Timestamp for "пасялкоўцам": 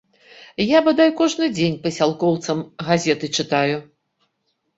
1.83-2.65